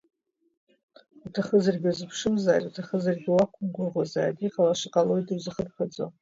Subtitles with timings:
[1.25, 6.11] Уҭахызаргьы уазыԥшымзааит, уҭахызаргьы уақәымгәыӷуазааит, иҟалаша ҟалоит, иузахырԥаӡом…